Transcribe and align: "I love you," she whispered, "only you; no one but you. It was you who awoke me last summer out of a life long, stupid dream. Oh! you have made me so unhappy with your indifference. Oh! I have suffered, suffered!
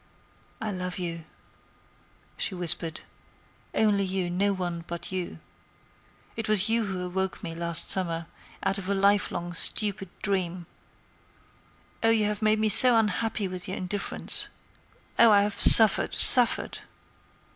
"I 0.59 0.71
love 0.71 0.97
you," 0.97 1.25
she 2.35 2.55
whispered, 2.55 3.01
"only 3.75 4.03
you; 4.03 4.31
no 4.31 4.51
one 4.51 4.83
but 4.87 5.11
you. 5.11 5.37
It 6.35 6.49
was 6.49 6.67
you 6.69 6.85
who 6.85 7.01
awoke 7.05 7.43
me 7.43 7.53
last 7.53 7.91
summer 7.91 8.25
out 8.63 8.79
of 8.79 8.89
a 8.89 8.95
life 8.95 9.29
long, 9.29 9.53
stupid 9.53 10.09
dream. 10.23 10.65
Oh! 12.01 12.09
you 12.09 12.25
have 12.25 12.41
made 12.41 12.57
me 12.57 12.67
so 12.67 12.95
unhappy 12.97 13.47
with 13.47 13.67
your 13.67 13.77
indifference. 13.77 14.47
Oh! 15.19 15.29
I 15.29 15.43
have 15.43 15.53
suffered, 15.59 16.15
suffered! 16.15 16.79